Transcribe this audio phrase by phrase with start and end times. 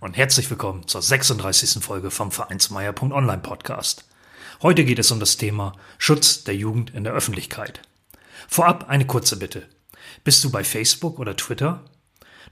[0.00, 1.82] und herzlich willkommen zur 36.
[1.82, 4.04] Folge vom Vereinsmeier.online Podcast.
[4.62, 7.80] Heute geht es um das Thema Schutz der Jugend in der Öffentlichkeit.
[8.48, 9.66] Vorab eine kurze Bitte.
[10.22, 11.82] Bist du bei Facebook oder Twitter?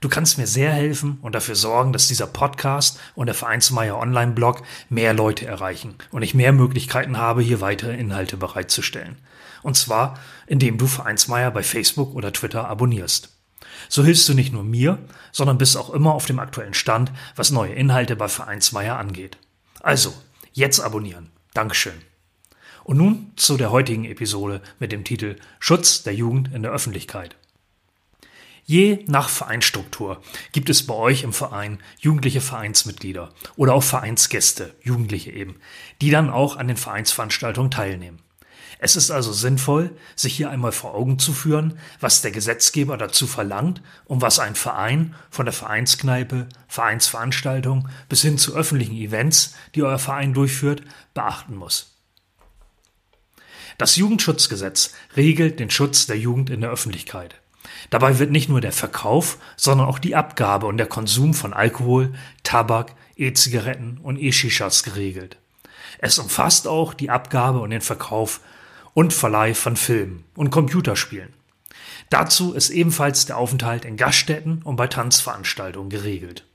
[0.01, 4.63] Du kannst mir sehr helfen und dafür sorgen, dass dieser Podcast und der Vereinsmeier Online-Blog
[4.89, 9.17] mehr Leute erreichen und ich mehr Möglichkeiten habe, hier weitere Inhalte bereitzustellen.
[9.61, 13.34] Und zwar, indem du Vereinsmeier bei Facebook oder Twitter abonnierst.
[13.89, 14.99] So hilfst du nicht nur mir,
[15.31, 19.37] sondern bist auch immer auf dem aktuellen Stand, was neue Inhalte bei Vereinsmeier angeht.
[19.81, 20.13] Also,
[20.53, 21.29] jetzt abonnieren.
[21.53, 22.01] Dankeschön.
[22.83, 27.35] Und nun zu der heutigen Episode mit dem Titel Schutz der Jugend in der Öffentlichkeit.
[28.67, 30.21] Je nach Vereinsstruktur
[30.51, 35.59] gibt es bei euch im Verein jugendliche Vereinsmitglieder oder auch Vereinsgäste, Jugendliche eben,
[36.01, 38.19] die dann auch an den Vereinsveranstaltungen teilnehmen.
[38.79, 43.25] Es ist also sinnvoll, sich hier einmal vor Augen zu führen, was der Gesetzgeber dazu
[43.25, 49.83] verlangt und was ein Verein von der Vereinskneipe, Vereinsveranstaltung bis hin zu öffentlichen Events, die
[49.83, 50.81] euer Verein durchführt,
[51.13, 51.95] beachten muss.
[53.77, 57.35] Das Jugendschutzgesetz regelt den Schutz der Jugend in der Öffentlichkeit.
[57.89, 62.13] Dabei wird nicht nur der Verkauf, sondern auch die Abgabe und der Konsum von Alkohol,
[62.43, 65.37] Tabak, E-Zigaretten und E-Shishas geregelt.
[65.99, 68.41] Es umfasst auch die Abgabe und den Verkauf
[68.95, 71.33] und Verleih von Filmen und Computerspielen.
[72.09, 76.45] Dazu ist ebenfalls der Aufenthalt in Gaststätten und bei Tanzveranstaltungen geregelt.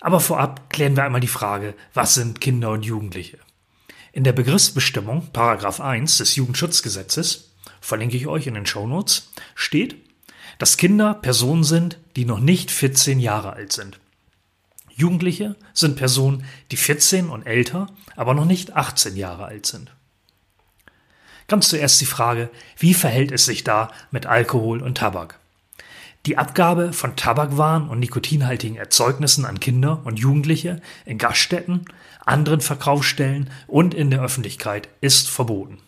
[0.00, 3.38] Aber vorab klären wir einmal die Frage, was sind Kinder und Jugendliche?
[4.12, 9.96] In der Begriffsbestimmung, Paragraph 1 des Jugendschutzgesetzes, verlinke ich euch in den Shownotes, steht,
[10.58, 13.98] dass Kinder Personen sind, die noch nicht 14 Jahre alt sind.
[14.90, 17.86] Jugendliche sind Personen, die 14 und älter,
[18.16, 19.90] aber noch nicht 18 Jahre alt sind.
[21.46, 25.38] Ganz zuerst die Frage, wie verhält es sich da mit Alkohol und Tabak?
[26.26, 31.84] Die Abgabe von Tabakwaren und nikotinhaltigen Erzeugnissen an Kinder und Jugendliche in Gaststätten,
[32.24, 35.78] anderen Verkaufsstellen und in der Öffentlichkeit ist verboten.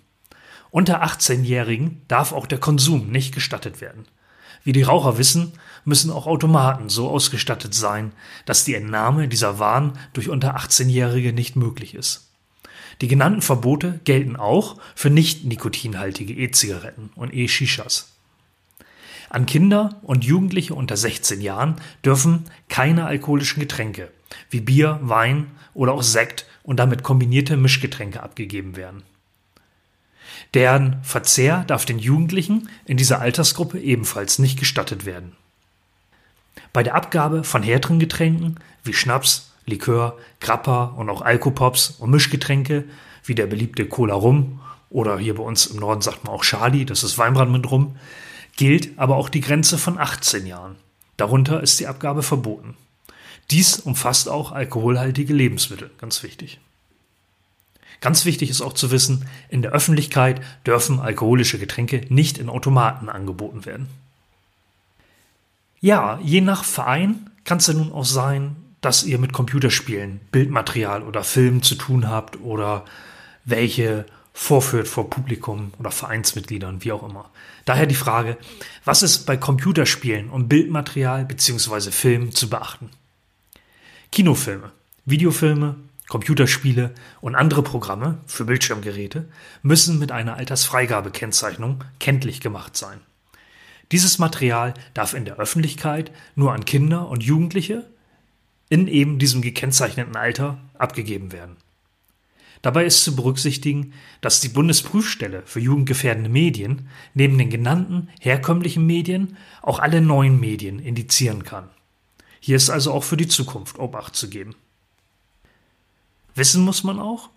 [0.71, 4.05] Unter 18-Jährigen darf auch der Konsum nicht gestattet werden.
[4.63, 5.53] Wie die Raucher wissen,
[5.87, 8.13] müssen auch Automaten so ausgestattet sein,
[8.45, 12.26] dass die Entnahme dieser Waren durch unter 18-Jährige nicht möglich ist.
[13.01, 18.13] Die genannten Verbote gelten auch für nicht nikotinhaltige E-Zigaretten und E-Shishas.
[19.29, 24.11] An Kinder und Jugendliche unter 16 Jahren dürfen keine alkoholischen Getränke
[24.51, 29.03] wie Bier, Wein oder auch Sekt und damit kombinierte Mischgetränke abgegeben werden.
[30.55, 35.37] Deren Verzehr darf den Jugendlichen in dieser Altersgruppe ebenfalls nicht gestattet werden.
[36.73, 42.85] Bei der Abgabe von härteren Getränken wie Schnaps, Likör, Grappa und auch Alkopops und Mischgetränke
[43.25, 44.61] wie der beliebte Cola Rum
[44.91, 47.97] oder hier bei uns im Norden sagt man auch Charlie, das ist Weinbrand mit Rum,
[48.57, 50.77] gilt aber auch die Grenze von 18 Jahren.
[51.17, 52.77] Darunter ist die Abgabe verboten.
[53.51, 56.61] Dies umfasst auch alkoholhaltige Lebensmittel, ganz wichtig.
[58.01, 63.09] Ganz wichtig ist auch zu wissen, in der Öffentlichkeit dürfen alkoholische Getränke nicht in Automaten
[63.09, 63.89] angeboten werden.
[65.81, 71.03] Ja, je nach Verein kann es ja nun auch sein, dass ihr mit Computerspielen, Bildmaterial
[71.03, 72.85] oder Filmen zu tun habt oder
[73.45, 77.29] welche vorführt vor Publikum oder Vereinsmitgliedern, wie auch immer.
[77.65, 78.37] Daher die Frage,
[78.85, 81.91] was ist bei Computerspielen und Bildmaterial bzw.
[81.91, 82.91] Filmen zu beachten?
[84.13, 84.71] Kinofilme,
[85.05, 85.75] Videofilme,
[86.09, 89.29] Computerspiele und andere Programme für Bildschirmgeräte
[89.63, 93.01] müssen mit einer Altersfreigabekennzeichnung kenntlich gemacht sein.
[93.91, 97.85] Dieses Material darf in der Öffentlichkeit nur an Kinder und Jugendliche
[98.69, 101.57] in eben diesem gekennzeichneten Alter abgegeben werden.
[102.63, 109.37] Dabei ist zu berücksichtigen, dass die Bundesprüfstelle für jugendgefährdende Medien neben den genannten herkömmlichen Medien
[109.63, 111.69] auch alle neuen Medien indizieren kann.
[112.41, 114.57] Hier ist also auch für die Zukunft Obacht zu geben.
[116.35, 117.31] Wissen muss man auch,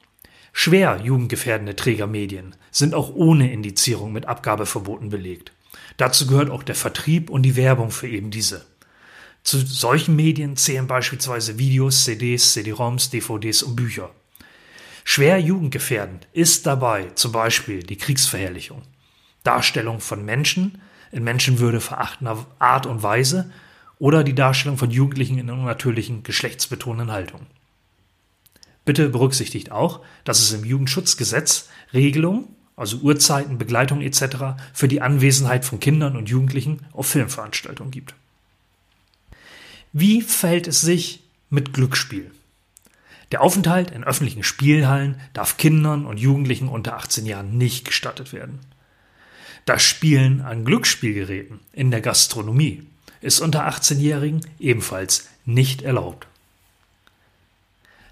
[0.51, 5.51] schwer jugendgefährdende Trägermedien sind auch ohne Indizierung mit Abgabeverboten belegt.
[5.97, 8.65] Dazu gehört auch der Vertrieb und die Werbung für eben diese.
[9.43, 14.11] Zu solchen Medien zählen beispielsweise Videos, CDs, CD-ROMs, DVDs und Bücher.
[15.03, 18.83] Schwer jugendgefährdend ist dabei zum Beispiel die Kriegsverherrlichung,
[19.43, 20.81] Darstellung von Menschen
[21.11, 23.51] in Menschenwürde verachtender Art und Weise
[23.97, 27.47] oder die Darstellung von Jugendlichen in unnatürlichen, geschlechtsbetonenden Haltungen.
[28.85, 34.61] Bitte berücksichtigt auch, dass es im Jugendschutzgesetz Regelungen, also Uhrzeiten, Begleitung etc.
[34.73, 38.15] für die Anwesenheit von Kindern und Jugendlichen auf Filmveranstaltungen gibt.
[39.91, 42.31] Wie verhält es sich mit Glücksspiel?
[43.31, 48.59] Der Aufenthalt in öffentlichen Spielhallen darf Kindern und Jugendlichen unter 18 Jahren nicht gestattet werden.
[49.65, 52.83] Das Spielen an Glücksspielgeräten in der Gastronomie
[53.21, 56.27] ist unter 18-Jährigen ebenfalls nicht erlaubt.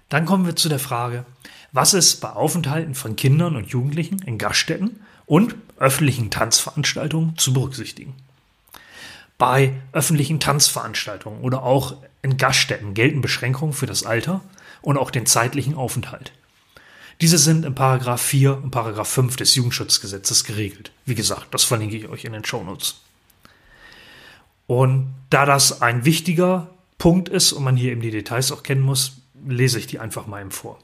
[0.08, 1.24] Dann kommen wir zu der Frage,
[1.72, 8.14] was ist bei Aufenthalten von Kindern und Jugendlichen in Gaststätten und öffentlichen Tanzveranstaltungen zu berücksichtigen.
[9.38, 14.42] Bei öffentlichen Tanzveranstaltungen oder auch in Gaststätten gelten Beschränkungen für das Alter
[14.82, 16.32] und auch den zeitlichen Aufenthalt.
[17.20, 20.92] Diese sind in Paragraph 4 und Paragraph 5 des Jugendschutzgesetzes geregelt.
[21.04, 23.00] Wie gesagt, das verlinke ich euch in den Shownotes.
[24.66, 26.68] Und da das ein wichtiger
[26.98, 30.26] Punkt ist und man hier eben die Details auch kennen muss, lese ich die einfach
[30.26, 30.78] mal im vor.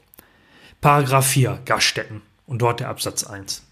[0.81, 3.64] Paragraph 4 Gaststätten und dort der Absatz 1.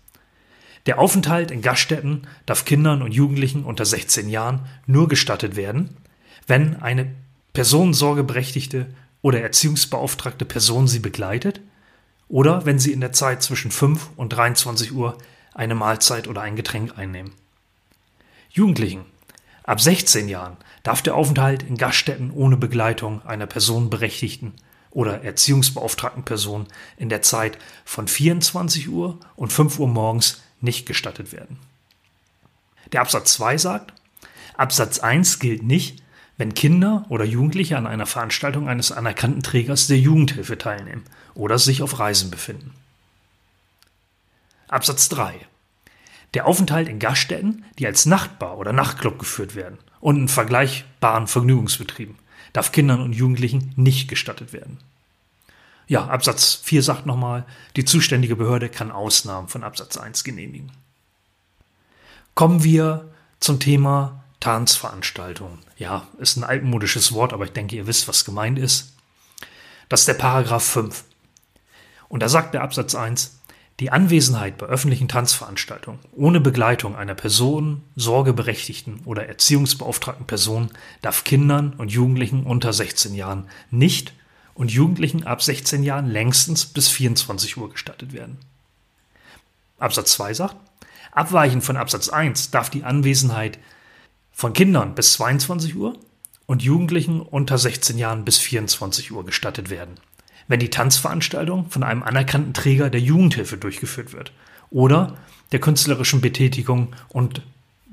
[0.85, 5.95] Der Aufenthalt in Gaststätten darf Kindern und Jugendlichen unter 16 Jahren nur gestattet werden,
[6.45, 7.13] wenn eine
[7.53, 8.87] personensorgeberechtigte
[9.21, 11.61] oder erziehungsbeauftragte Person sie begleitet
[12.27, 15.17] oder wenn sie in der Zeit zwischen 5 und 23 Uhr
[15.53, 17.31] eine Mahlzeit oder ein Getränk einnehmen.
[18.49, 19.05] Jugendlichen
[19.63, 24.53] ab 16 Jahren darf der Aufenthalt in Gaststätten ohne Begleitung einer personenberechtigten
[24.91, 31.31] oder erziehungsbeauftragten Person in der Zeit von 24 Uhr und 5 Uhr morgens nicht gestattet
[31.31, 31.59] werden.
[32.91, 33.93] Der Absatz 2 sagt,
[34.55, 36.03] Absatz 1 gilt nicht,
[36.37, 41.03] wenn Kinder oder Jugendliche an einer Veranstaltung eines anerkannten Trägers der Jugendhilfe teilnehmen
[41.35, 42.73] oder sich auf Reisen befinden.
[44.67, 45.35] Absatz 3.
[46.33, 52.15] Der Aufenthalt in Gaststätten, die als Nachtbar oder Nachtclub geführt werden und in vergleichbaren Vergnügungsbetrieben,
[52.53, 54.79] darf Kindern und Jugendlichen nicht gestattet werden.
[55.93, 57.45] Ja, Absatz 4 sagt nochmal,
[57.75, 60.71] die zuständige Behörde kann Ausnahmen von Absatz 1 genehmigen.
[62.33, 65.59] Kommen wir zum Thema Tanzveranstaltungen.
[65.77, 68.95] Ja, ist ein altmodisches Wort, aber ich denke, ihr wisst, was gemeint ist.
[69.87, 71.03] Das ist der Paragraph 5.
[72.09, 73.39] Und da sagt der Absatz 1,
[73.79, 80.71] die Anwesenheit bei öffentlichen Tanzveranstaltungen ohne Begleitung einer Person, sorgeberechtigten oder erziehungsbeauftragten Person
[81.03, 84.13] darf Kindern und Jugendlichen unter 16 Jahren nicht
[84.55, 88.37] und Jugendlichen ab 16 Jahren längstens bis 24 Uhr gestattet werden.
[89.79, 90.55] Absatz 2 sagt,
[91.11, 93.59] abweichend von Absatz 1 darf die Anwesenheit
[94.31, 95.97] von Kindern bis 22 Uhr
[96.45, 99.95] und Jugendlichen unter 16 Jahren bis 24 Uhr gestattet werden,
[100.47, 104.31] wenn die Tanzveranstaltung von einem anerkannten Träger der Jugendhilfe durchgeführt wird
[104.69, 105.17] oder
[105.51, 107.41] der künstlerischen Betätigung und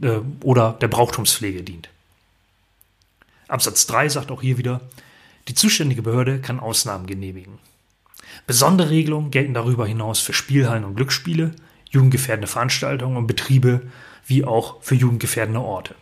[0.03, 1.89] äh, oder der Brauchtumspflege dient.
[3.49, 4.81] Absatz 3 sagt auch hier wieder,
[5.51, 7.59] die zuständige Behörde kann Ausnahmen genehmigen.
[8.47, 11.51] Besondere Regelungen gelten darüber hinaus für Spielhallen und Glücksspiele,
[11.91, 13.83] jugendgefährdende Veranstaltungen und Betriebe
[14.29, 15.97] wie auch für jugendgefährdende Orte.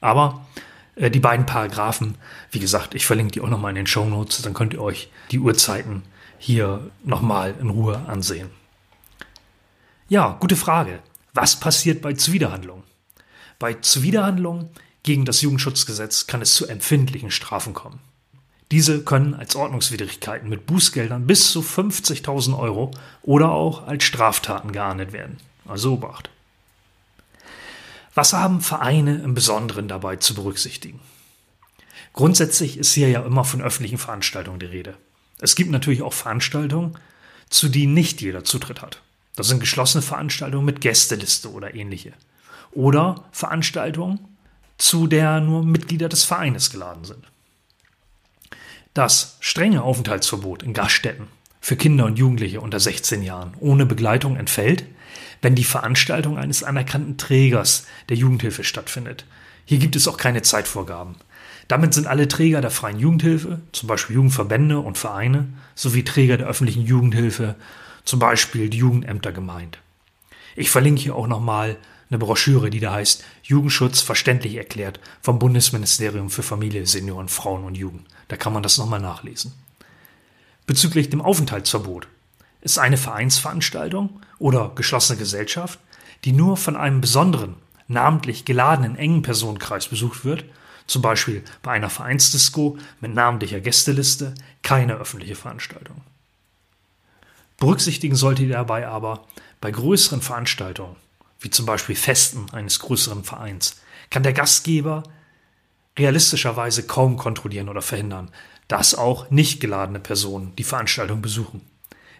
[0.00, 0.46] Aber
[0.94, 2.14] äh, die beiden Paragraphen,
[2.50, 5.10] wie gesagt, ich verlinke die auch nochmal in den Show Notes, dann könnt ihr euch
[5.30, 6.02] die Uhrzeiten
[6.38, 8.48] hier nochmal in Ruhe ansehen.
[10.08, 11.00] Ja, gute Frage.
[11.34, 12.84] Was passiert bei Zuwiderhandlungen?
[13.58, 14.70] Bei Zuwiderhandlungen
[15.08, 17.98] gegen das Jugendschutzgesetz kann es zu empfindlichen Strafen kommen.
[18.70, 22.90] Diese können als Ordnungswidrigkeiten mit Bußgeldern bis zu 50.000 Euro
[23.22, 25.38] oder auch als Straftaten geahndet werden.
[25.66, 26.28] Also Obacht.
[28.14, 31.00] Was haben Vereine im Besonderen dabei zu berücksichtigen?
[32.12, 34.94] Grundsätzlich ist hier ja immer von öffentlichen Veranstaltungen die Rede.
[35.40, 36.98] Es gibt natürlich auch Veranstaltungen,
[37.48, 39.00] zu denen nicht jeder Zutritt hat.
[39.36, 42.12] Das sind geschlossene Veranstaltungen mit Gästeliste oder ähnliche.
[42.72, 44.27] Oder Veranstaltungen,
[44.78, 47.24] zu der nur Mitglieder des Vereines geladen sind.
[48.94, 51.28] Das strenge Aufenthaltsverbot in Gaststätten
[51.60, 54.84] für Kinder und Jugendliche unter 16 Jahren ohne Begleitung entfällt,
[55.42, 59.24] wenn die Veranstaltung eines anerkannten Trägers der Jugendhilfe stattfindet.
[59.64, 61.16] Hier gibt es auch keine Zeitvorgaben.
[61.68, 66.46] Damit sind alle Träger der freien Jugendhilfe, zum Beispiel Jugendverbände und Vereine, sowie Träger der
[66.46, 67.56] öffentlichen Jugendhilfe,
[68.04, 69.78] zum Beispiel die Jugendämter gemeint.
[70.56, 71.76] Ich verlinke hier auch nochmal
[72.10, 77.76] eine Broschüre, die da heißt Jugendschutz verständlich erklärt vom Bundesministerium für Familie, Senioren, Frauen und
[77.76, 78.06] Jugend.
[78.28, 79.52] Da kann man das nochmal nachlesen.
[80.66, 82.08] Bezüglich dem Aufenthaltsverbot
[82.60, 85.78] ist eine Vereinsveranstaltung oder geschlossene Gesellschaft,
[86.24, 90.44] die nur von einem besonderen, namentlich geladenen engen Personenkreis besucht wird,
[90.86, 96.02] zum Beispiel bei einer Vereinsdisco mit namentlicher Gästeliste, keine öffentliche Veranstaltung.
[97.58, 99.26] Berücksichtigen sollte ihr dabei aber,
[99.60, 100.96] bei größeren Veranstaltungen,
[101.40, 103.76] wie zum Beispiel Festen eines größeren Vereins,
[104.10, 105.02] kann der Gastgeber
[105.98, 108.30] realistischerweise kaum kontrollieren oder verhindern,
[108.68, 111.62] dass auch nicht geladene Personen die Veranstaltung besuchen.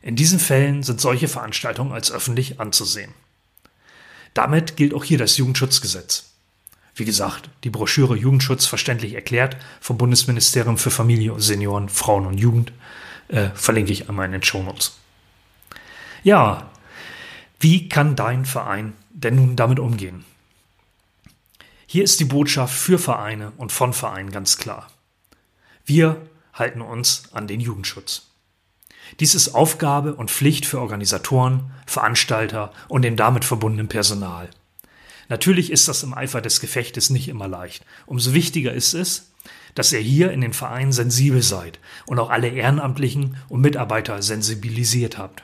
[0.03, 3.13] In diesen Fällen sind solche Veranstaltungen als öffentlich anzusehen.
[4.35, 6.31] Damit gilt auch hier das Jugendschutzgesetz.
[6.95, 12.73] Wie gesagt, die Broschüre Jugendschutz verständlich erklärt vom Bundesministerium für Familie Senioren, Frauen und Jugend
[13.29, 14.97] äh, verlinke ich einmal in den Shownotes.
[16.25, 16.71] Ja,
[17.61, 20.25] wie kann dein Verein denn nun damit umgehen?
[21.87, 24.89] Hier ist die Botschaft für Vereine und von Vereinen ganz klar.
[25.85, 26.21] Wir
[26.53, 28.29] halten uns an den Jugendschutz.
[29.21, 34.51] Dies ist Aufgabe und Pflicht für Organisatoren, Veranstalter und dem damit verbundenen Personal.
[35.29, 37.85] Natürlich ist das im Eifer des Gefechtes nicht immer leicht.
[38.07, 39.31] Umso wichtiger ist es,
[39.75, 45.19] dass ihr hier in den Vereinen sensibel seid und auch alle Ehrenamtlichen und Mitarbeiter sensibilisiert
[45.19, 45.43] habt.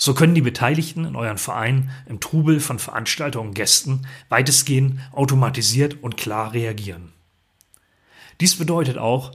[0.00, 6.02] So können die Beteiligten in euren Vereinen im Trubel von Veranstaltungen und Gästen weitestgehend automatisiert
[6.02, 7.12] und klar reagieren.
[8.40, 9.32] Dies bedeutet auch,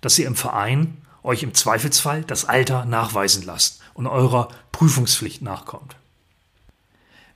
[0.00, 5.96] dass ihr im Verein euch im Zweifelsfall das Alter nachweisen lasst und eurer Prüfungspflicht nachkommt.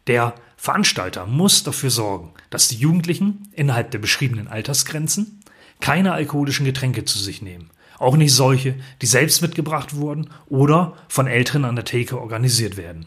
[0.07, 5.43] Der Veranstalter muss dafür sorgen, dass die Jugendlichen innerhalb der beschriebenen Altersgrenzen
[5.81, 7.71] keine alkoholischen Getränke zu sich nehmen,
[8.01, 13.07] auch nicht solche, die selbst mitgebracht wurden oder von Älteren an der Theke organisiert werden.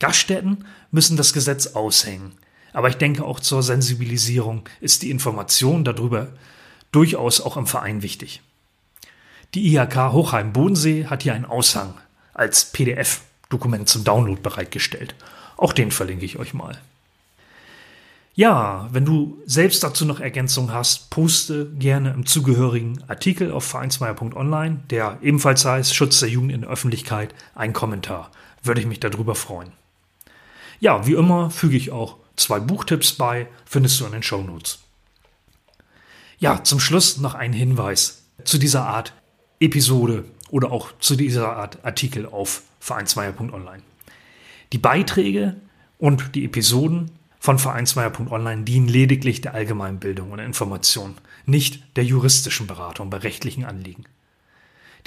[0.00, 2.32] Gaststätten müssen das Gesetz aushängen,
[2.72, 6.28] aber ich denke auch zur Sensibilisierung ist die Information darüber
[6.90, 8.40] durchaus auch im Verein wichtig.
[9.54, 11.94] Die IHK Hochheim Bodensee hat hier einen Aushang
[12.32, 15.14] als PDF-Dokument zum Download bereitgestellt.
[15.56, 16.78] Auch den verlinke ich euch mal.
[18.38, 24.84] Ja, wenn du selbst dazu noch Ergänzungen hast, poste gerne im zugehörigen Artikel auf vereinsmeier.online,
[24.90, 28.30] der ebenfalls heißt Schutz der Jugend in der Öffentlichkeit, einen Kommentar.
[28.62, 29.72] Würde ich mich darüber freuen.
[30.78, 34.78] Ja, wie immer füge ich auch zwei Buchtipps bei, findest du in den Show Notes.
[36.38, 39.14] Ja, zum Schluss noch ein Hinweis zu dieser Art
[39.58, 43.82] Episode oder auch zu dieser Art Artikel auf vereinsmeier.online.
[44.72, 45.56] Die Beiträge
[45.98, 51.14] und die Episoden von vereinsmeier.online dienen lediglich der Allgemeinbildung und Information,
[51.46, 54.04] nicht der juristischen Beratung bei rechtlichen Anliegen.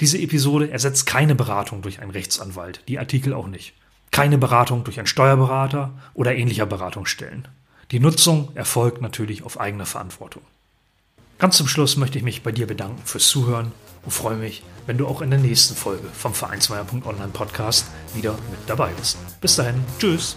[0.00, 3.74] Diese Episode ersetzt keine Beratung durch einen Rechtsanwalt, die Artikel auch nicht.
[4.10, 7.48] Keine Beratung durch einen Steuerberater oder ähnlicher Beratungsstellen.
[7.90, 10.42] Die Nutzung erfolgt natürlich auf eigene Verantwortung.
[11.38, 13.72] Ganz zum Schluss möchte ich mich bei dir bedanken fürs Zuhören
[14.04, 18.60] und freue mich, wenn du auch in der nächsten Folge vom Vereinsmeier.online Podcast wieder mit
[18.66, 19.18] dabei bist.
[19.40, 20.36] Bis dahin, tschüss.